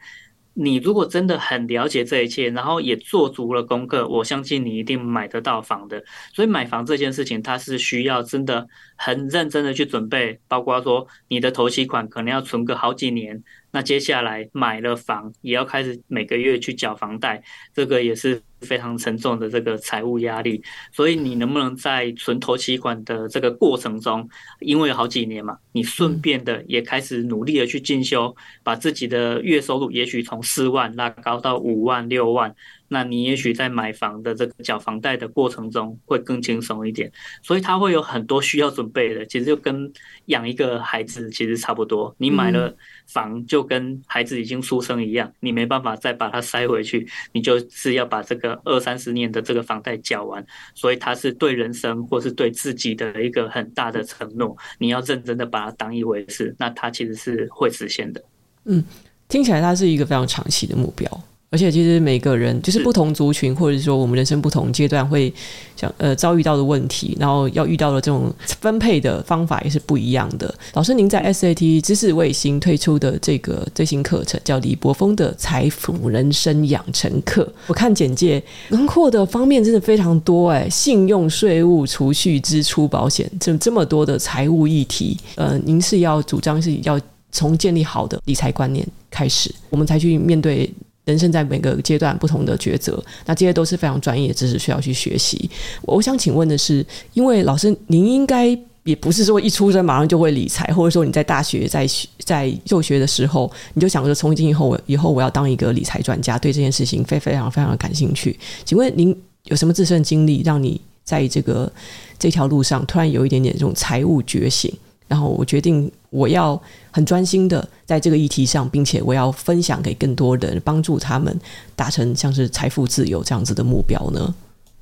[0.55, 6.03] 你如果真的很了解这一切，然后也做足了功课，我相信你一定买得到房的。
[6.33, 13.41] 所以买房这件事情，它是需要真的很认真的去准备，包括说你的头期款可能要存个好几年。
[13.71, 17.41] 那接下来买了房，也要开始每个月去缴房贷，
[17.73, 20.61] 这个也是非常沉重的这个财务压力。
[20.91, 24.27] 所以你能不能在存头期款的这个过程中，
[24.59, 32.55] 因为有好几年嘛，你顺便的也开始努力的去进修，把自己的月收入也许从四万拉高到五万、六万。
[32.89, 37.09] 那你也许在买房的这个缴房贷的过程中会更轻松一点，
[37.41, 39.25] 所以他会有很多需要准备的。
[39.27, 39.89] 其实就跟
[40.25, 42.75] 养一个孩子其实差不多，你买了
[43.07, 50.45] 房就跟孩子已经出生一样，你没办法再把它塞回去，你就是要把这个二三十年的这个房贷缴完。
[50.73, 58.23] 所以他是对人生或是对自己的一个很大的承诺，你要认真的把它当一回事，那它其实是会实现的。
[58.65, 58.83] 嗯，
[59.27, 61.07] 听起来它是一个非常长期的目标。
[61.51, 65.33] 而且其实每个人就是不同族群，或者是说我们人生不同阶段会
[65.75, 68.31] 想呃遭遇到的问题，然后要遇到的这种
[68.61, 70.53] 分配的方法也是不一样的。
[70.73, 86.99] 老师，您在 SAT 知识卫星推出的这个最新课程叫李博峰的财富人生养成课，我看简介囊括的方面真的非常多哎，信用、税务、储蓄、支出、保险，这这么多的财务议题，呃，您是要主张是要
[87.31, 90.71] 从建立好的理财观念开始，我们才去面对。
[91.09, 95.49] 人生在每个阶段不同的抉择，那这些都是非常专业的知识需要去学习。
[95.81, 98.47] 我想请问的是，因为老师您应该
[98.83, 101.87] 也不是说一出生马上就会理财，或者说你在大学在
[102.23, 108.37] 在就学的时候你就想着从今以后我以后我要当一个理财专家，对这件事情非非常非常的感兴趣。
[108.63, 111.71] 请问您有什么自身经历，让你在这个
[112.17, 114.71] 这条路上突然有一点点这种财务觉醒？
[115.07, 121.39] 然后我决定，我要很专心的在这个议题上，并且我要分享给更多人，帮助他们
[121.75, 124.33] 达成像是财富自由这样子的目标呢？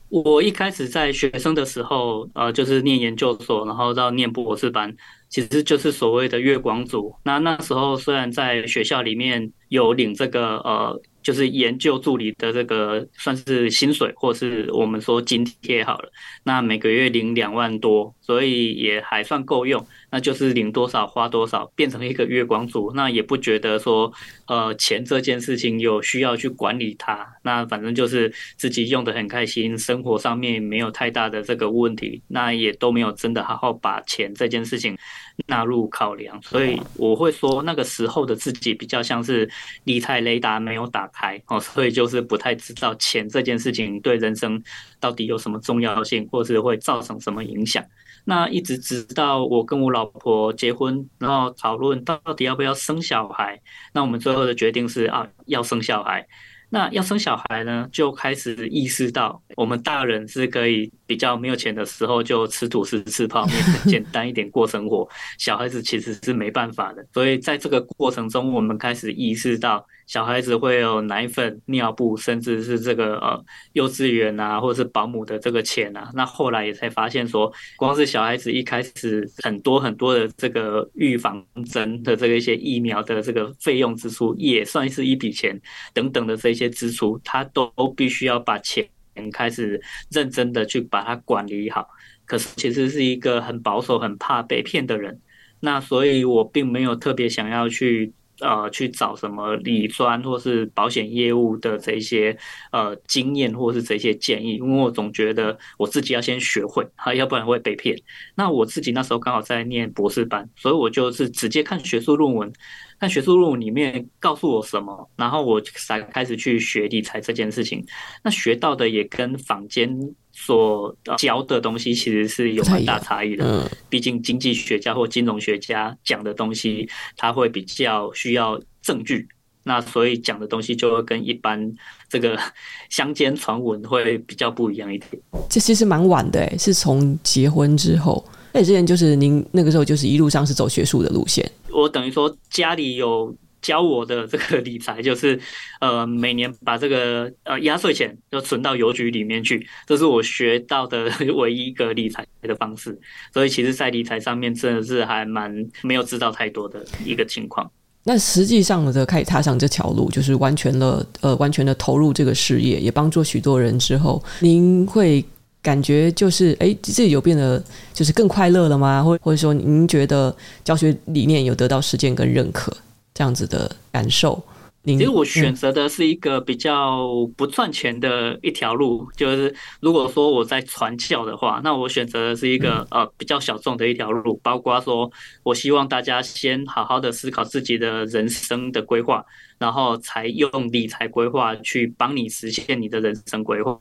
[0.09, 4.95] 我一开始在学生的时候，呃，就是念研究所，然后到念博士班，
[5.29, 7.13] 其实就是所谓的月光族。
[7.23, 11.01] 那那时候虽然在学校里面有领这个呃。
[11.27, 16.09] 就是研究助理的这个算是薪水，或是我们说津贴好了，
[16.45, 19.85] 那每个月领两万多，所以也还算够用。
[20.09, 24.09] 那就是领多少花多少，变成一个月光族，那也不觉得说，
[24.47, 27.27] 呃，钱这件事情有需要去管理它。
[27.43, 34.97] 那反正就是自己用得很开心，生活上面没有太大的这个问题，那也都没有真的好好把钱这件事情
[35.45, 36.41] 纳入考量。
[36.41, 39.49] 所以我会说，那个时候的自己比较像是
[39.83, 44.61] 理财雷达没有打开哦，所以就是不太知道钱这件事情对人生
[44.99, 47.83] 到底有什么重要性，或是会造成什么影响。
[48.25, 53.57] 那一直直到我跟我老婆结婚，然后讨论到底要不要生小孩，
[53.93, 56.27] 那我们最后的决定是啊，要生小孩。
[56.69, 63.55] 那要生小孩呢，就开始意识到我们大人是可以比较没有钱的时候就吃土司、吃泡面，
[63.85, 65.07] 简单一点过生活。
[65.37, 69.85] 小孩子其实是没办法的，所以在这个过程中，我们开始意识到。
[70.07, 76.09] 小孩子会有奶粉、尿布，甚至是这个呃幼稚园啊，或者是保姆的这个钱啊。
[76.13, 85.59] 那后来也才发现说，光是小孩子一开始很多很多的这个预防针的这个一些疫苗的这个费用支出，也算是一笔钱
[85.93, 88.87] 等等的这些支出，他都必须要把钱
[89.33, 89.79] 开始
[90.09, 91.85] 认真的去把它管理好。
[92.25, 95.19] 可是其实是一个很保守、很怕被骗的人，
[95.59, 98.13] 那所以我并没有特别想要去。
[98.39, 102.37] 呃，去找什么理专或是保险业务的这些
[102.71, 107.97] 呃经验或是这些建议，因为我总觉得我自己要先学会，哈，要不然会被骗。
[108.35, 112.51] 那我自己那时候刚好在念博士班，所以我就是直接看学术论文，
[112.99, 117.85] 看学术论文里面告诉我什么，然后我才开始去学理财这件事情。
[118.23, 119.97] 那学到的也跟坊间。
[120.39, 129.27] 所教的东西其实是有很大差异的，嗯，毕竟经济学家或金融学家讲的东西，他会比较需要证据，
[129.63, 131.73] 那所以讲的东西就会跟一般
[132.07, 132.39] 这个
[132.91, 135.19] 乡间传闻会比较不一样一点。
[135.49, 138.23] 这其实蛮晚的，诶，是从结婚之后，
[138.57, 143.35] 那之前就是您那个时候就是一路上是走学术的路线，我等于说家里有。
[143.59, 145.37] 教我的这个理财就是，
[145.81, 152.97] 呃，每年把这个呃压岁钱就存到邮局里面去，这是我学到的 唯一一个理财的方式。
[153.33, 155.51] 所以其实，在理财上面真的是还蛮
[155.81, 157.69] 没有知道太多的一个情况。
[158.03, 165.25] 那实际上的开始踏上这条路，就是完全的呃完全的投入这个事业，也帮助许多人之后，您会
[165.67, 167.61] 感觉就是哎，自己有变得
[167.93, 169.03] 就是更快乐了吗？
[169.03, 172.71] 或或者说，您觉得教学理念有得到实践跟认可？
[173.13, 174.41] 这样子的感受，
[174.85, 185.11] 其实我选择的是一个比较不赚钱的一条路，就是如果说我在传教的话，那我选择的是一个呃比较小众的一条路，包括说
[185.43, 189.25] 我希望大家先好好的思考自己的人生的规划，
[189.57, 193.77] 然后才用理财规划去帮你实现你的人生规划。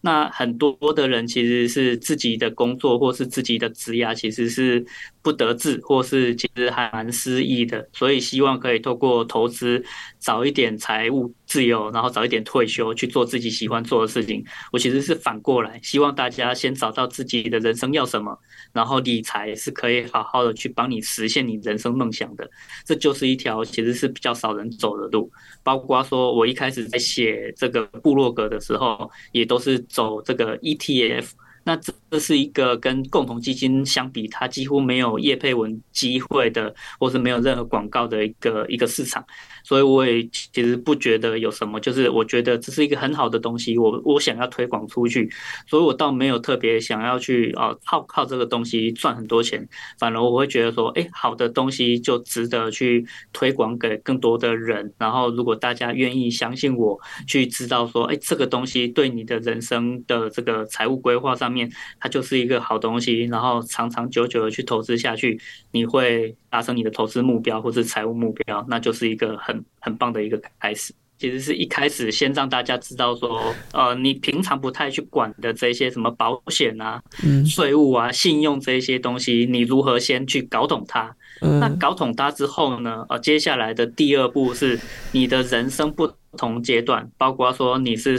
[0.00, 4.84] 那很多的人其实是自己的工作或是自己的职业，其实是
[5.20, 9.84] 不得志，或是其实还蛮失意的，所以希望可以透过投资
[10.18, 14.44] 早一点财务自由，然后早一点退休去做自己喜欢做的事情。
[14.72, 18.38] 我其实是反过来，希望大家先找到自己的人生要什么，
[18.72, 22.48] 然后理财是可以好好的去帮你实现你人生梦想的。
[22.84, 25.30] 这就是一条其实是比较少人走的路。
[25.62, 31.30] 包括说我一开始在写这个部落格的时候，也都是走这个 ETF。
[31.66, 39.24] 那这是一个跟共同基金相比，它几乎没有业配文机会的，或是没有任何广告的一个一个市场。
[39.64, 45.28] 所以我也其实不觉得有什么，就是我觉得这是一个很好的东西，我我想要推广出去，
[45.66, 56.96] 所以我倒没有特别想要去啊靠靠这个东西赚很多钱，反而我会觉得说，哎，好的东西就值得去推广给更多的人，然后如果大家愿意相信我，
[57.26, 61.55] 去知道说，哎，这个东西对你的人生的这个财务规划上面，
[62.00, 65.40] 它就是一个好东西，然后长长久久的去投资下去，
[65.70, 69.64] 你会达成你的投资目标或是财务目标，那就是一个很。
[69.78, 77.00] 很棒的一个开始，其实是一开始先让大家知道说，呃，你平常不太去管的这些什么保险啊、
[77.48, 81.14] 税务啊、信用这些东西，你如何先去搞懂它？
[81.40, 84.76] 那搞懂它之后呢，呃，接下来的第二步是
[85.12, 88.18] 你的人生不同阶段，包括说你是，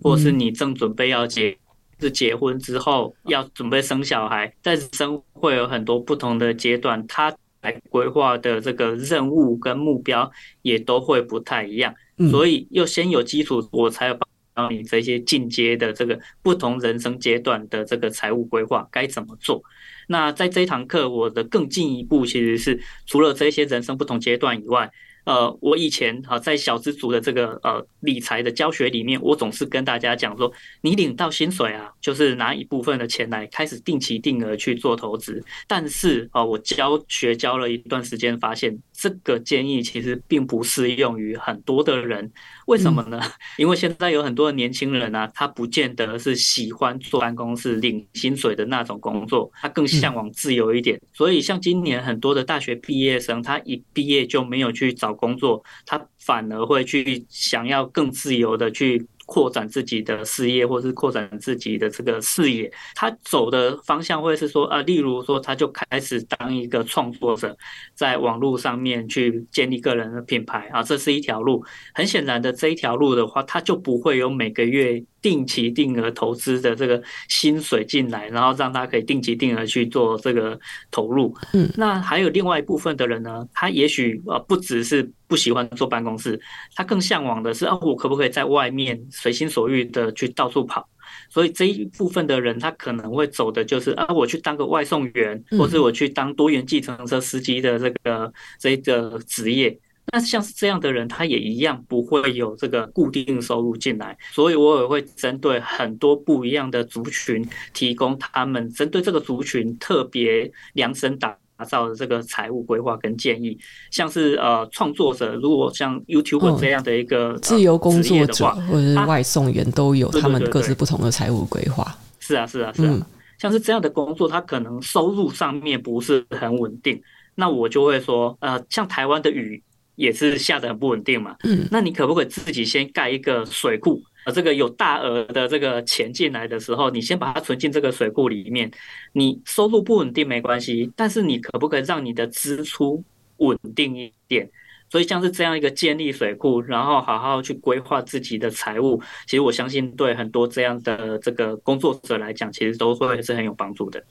[0.00, 1.58] 或是你正准备要结，
[2.00, 7.34] 是结婚之后要准备生小孩，在人生会有很多不同的阶段，他。
[7.62, 10.32] 来规划的这个任务跟目标
[10.62, 11.94] 也都会不太一样，
[12.30, 14.18] 所以要先有基础，我才有
[14.54, 19.62] 帮你这些进阶的这个不同人生阶段的这个财务规划该怎么做。
[20.08, 24.90] 那在这一堂课，我的更进一步其实是除了这些人生不同阶段以外，
[25.24, 35.44] 呃，我以前啊在小资族的这个呃理财的教学里面，我总是跟大家讲说，你领到薪水啊，就是拿一部分的钱来开始定期定额去做投资。
[35.66, 42.30] 但是啊，我教学教了一段时间，发现这个建议其实并不适用于很多的人。
[42.66, 43.18] 为什么呢？
[43.56, 51.00] 因为现在有很多的年轻人啊，他不见得是喜欢坐办公室领薪水的那种工作，他更向往自由一点。
[51.14, 59.02] 所以像今年很多的大学毕业生，他一毕业就没有去找工作，他反而会去想要更自由的去。
[59.32, 67.56] 扩展自己的事业，或是扩展自己的这个视野，他走的方向会是说啊，例如说，他就开始当一个创作者，
[67.94, 71.64] 在网络上面去建立个人的品牌啊，这是一条路。
[71.94, 75.00] 很显然的，这一条路的话，他就不会有每个月。
[75.22, 80.58] 定期定额投资的这个薪水进来，然后让他可以定期定额去做这个
[80.90, 81.36] 投入。
[81.52, 86.38] 嗯，那还有另外一部分的人呢，他也许呃不只是不喜欢坐办公室，
[86.74, 90.86] 他更向往的是啊，我可不可以在外面随心所欲的去到处跑？
[91.28, 99.78] 所以这一部分的人，他可能会走的就是啊，我去当个外送员，或是我去当多元计程车司机的这个这个职业。
[100.12, 113.58] 那像是这样的人，他也一样不会有这个固定收入进来，所以我也会针对很多不一样的族群，提供他们针对这个族群特别量身打造的这个财务规划跟建议。
[113.90, 121.96] 像是呃创作者，如果像 YouTube 这样的一个、嗯、自由工作者或者是外送员，都有他们各自不同的财务规划。
[122.18, 122.90] 是啊，是啊，是啊。
[122.92, 123.02] 嗯、
[123.38, 127.00] 像是这样的工作，他可能收入上面不是很稳定，
[127.34, 129.62] 那我就会说，呃，像台湾的雨。
[129.96, 134.02] 也是下的很不稳定嘛，嗯，那你可不可以自己先盖一个水库？
[134.26, 138.70] 呃，这个有大额的这个钱进来的时候，你先把它存进这个水库里面。
[139.12, 143.02] 你收入不稳定没关系，但是你可不可以让你的支出
[143.38, 144.50] 稳定一点？
[144.90, 154.02] 所以像是这样一个建立水库，然后好好去规划自己的财务，其实我相信对很多这样的这个工作者来讲，其实都会是很有帮助的。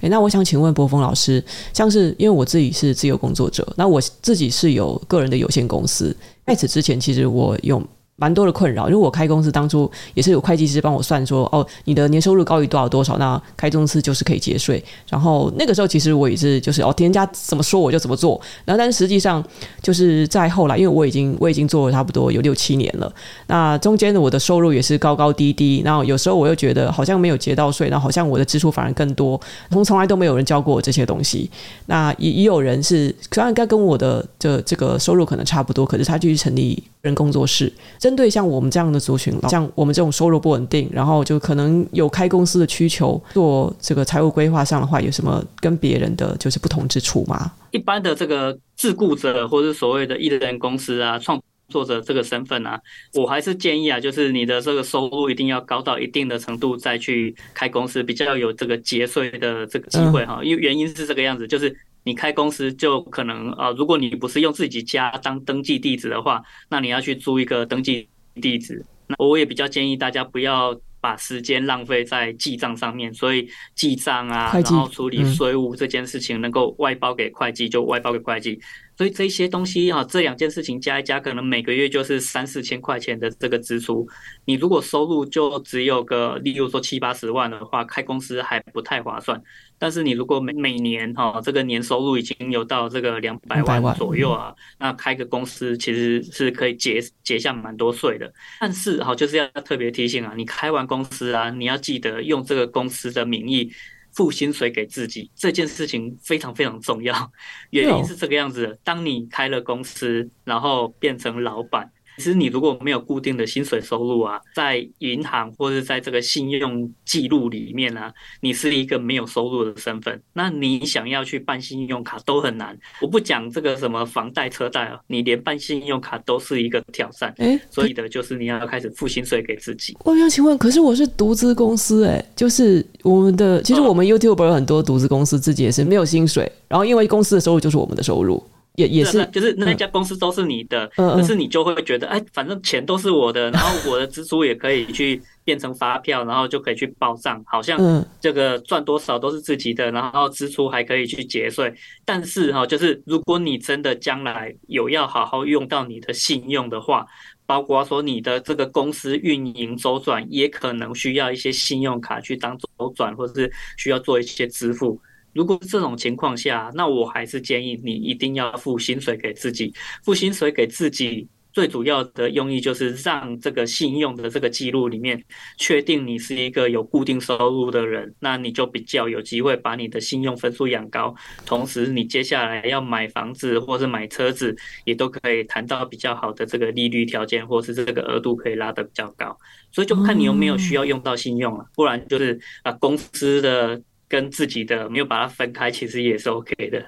[0.00, 1.42] 诶，那我想请问柏锋老师，
[1.72, 7.82] 像是因为我自己是自由工作者，那我自己是有个人的有限公司，在此之前，其实我用。
[8.20, 14.82] 蛮多的困扰，因为我开公司当初也是有会计师帮我算说，哦，你的年收入高于多少多少，那开公司就是可以节税。
[15.08, 18.40] 然后那个时候其实我也是就是哦，人家怎么说我就怎么做。
[18.64, 19.42] 然后但是实际上
[19.80, 23.12] 就是在后来，因为我已经我已经做了差不多有六七年了，
[23.46, 25.80] 那中间的我的收入也是高高低低。
[25.84, 29.40] 然后有时候我又觉得好像没有节到税，然后好像我的支出反而更多。
[29.70, 31.48] 从从来都没有人教过我这些东西。
[31.86, 37.72] 那也也有人是虽然该跟我的这这个收入可能差不多，可是他继续成立人工作室。
[37.98, 47.52] 针对像我们这样的族群，像我们这种收入不稳定，然后就可能有开公司的需求，做这个财务规划上的话，有什么跟别人的就是不同之处吗？
[47.70, 52.80] 一般的这个自雇者或者所谓的艺人公司啊，创作者这个身份啊，
[53.14, 60.40] 我还是建议啊，就是你的这个收入一定要高到一定的程度再去开公司，比较有这个节税的这个机会哈。
[60.42, 61.76] 因为原因是这个样子，就是。
[62.08, 68.08] 你开公司就可能啊，如果你不是用自己家当登记地址的话，那你要去租一个登记
[68.40, 68.82] 地址。
[69.06, 78.58] 那我也比较建议大家不要把时间浪费在记账上面，所以记账啊，然后处理税务这件事情能够外包给会计就外包给会计。
[78.98, 84.04] 所以这些东西啊，这两件事情加一加，可能每个月就是三四千块钱的这个支出。
[84.44, 89.40] 你如果收入就只有个，例如说七八十万的话，开公司还不太划算。
[89.78, 98.28] 但是你如果每每年哈，这个年收入已经有到这个两百万左右啊，那开个公司其实是可以节节下蛮多税的。
[98.58, 103.70] 但是哈，就是要特别提醒啊，你开完公司啊，你要记得用这个公司的名义。
[104.12, 107.30] 付薪水给自己这件事情非常非常重要，
[107.70, 111.90] 原因是这个样子的：当你开了公司，然后变成老板。
[112.18, 122.76] 其实你如果没有固定的薪水收入啊，在银行或者在这个信用记录里面啊，你是一个没有收入的身份，那你想要去办信用卡都很难。
[123.00, 127.32] 我不讲这个什么房贷车贷啊，你连办信用卡都是一个挑战。
[127.38, 129.96] 诶，所以的就是你要开始付薪水给自己。
[130.04, 138.42] 我想请问，可是我是独资公司诶，就是我们的，其实我们 YouTube 有很多独资公司自己也是没有薪水，然后因为公司的收入就是我们的收入。
[138.78, 147.76] 也也是，就是那家公司都是你的，嗯、可是你就会觉得，哎，反正钱都是我的，然后我的支出也可以去变成发票，然后就可以去报账，好像
[148.20, 151.74] 这个赚多少都是自己的，然后支出还可以去节税。
[152.04, 157.04] 但是哈，就是如果你真的将来有要好好用到你的信用的话，
[157.46, 165.00] 包括说你的这个公司运营周转，也可能需要一些信用卡去当周转，或者是需要做一些支付。
[165.38, 169.72] 如果这种情况下，那我还是建议你一定要付薪水给自己，
[170.02, 171.28] 付薪水给自己。
[171.50, 175.20] 最主要的用意就是让这个信用的这个记录里面
[175.56, 181.12] 确定你是一个有固定收入的人，那你就比较有机会把你的信用分数养高。
[181.46, 189.36] 同时，你接下来要买房子或是买车子，也都可以谈到比较好的这个利率条件，或是这个额度可以拉得比较高。
[189.72, 196.82] 所以就看你有没有需要用到信用了，不然就是啊公司的跟自己的没有把它分开，其实也是 OK 的。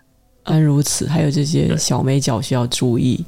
[0.45, 3.25] 安、啊、如此，还有这些小眉角需要注意。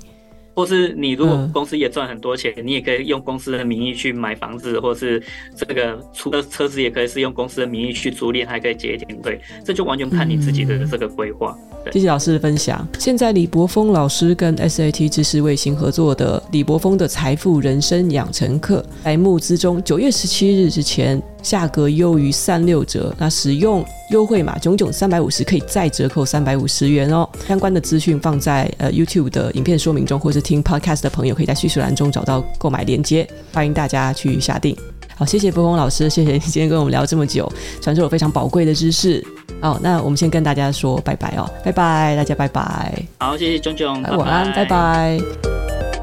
[0.55, 5.22] 或是你如果公司也赚很多钱，嗯，你也可以用公司的名义去买房子，或是
[5.57, 11.57] 这个出的车子也可以是用公司的名义去租赁，还可以节点对，这就完全看你自己的这个规划。
[11.90, 12.86] 谢谢老师的分享。
[12.98, 27.29] 现在李博峰老师跟 SAT 知识卫星合作的李博峰的财富人生养成课，在募资中，九月十七日之前价格优于三六折，那使用优惠码囧囧三百五十可以再折扣三百五十元哦。
[27.49, 34.77] 相关的资讯放在呃 YouTube 的影片说明中，或是听 Podcast 的朋友可以在叙述栏中找到购买链接，欢迎大家去下定。
[35.17, 37.51] 好，谢谢柏锋老师，谢谢你今天跟我们聊这么久，
[37.81, 39.25] 传授了非常宝贵的知识。
[39.61, 42.93] 好，那我们先跟大家说拜拜哦，拜拜，大家拜拜。
[43.19, 44.53] 好，谢谢炯炯，晚安。
[44.53, 46.01] 拜拜。